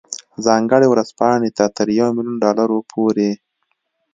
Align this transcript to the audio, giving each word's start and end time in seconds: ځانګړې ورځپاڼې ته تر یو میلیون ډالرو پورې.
ځانګړې 0.45 0.87
ورځپاڼې 0.89 1.49
ته 1.57 1.65
تر 1.77 1.87
یو 1.99 2.09
میلیون 2.15 2.37
ډالرو 2.43 2.77
پورې. 2.91 3.31